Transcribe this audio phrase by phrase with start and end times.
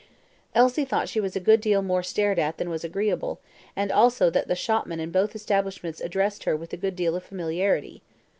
[0.55, 3.39] Elsie thought she was a good deal more stared at than was agreeable,
[3.75, 7.23] and also that the shopmen in both establishments addressed her with a good deal of
[7.23, 8.01] familiarity.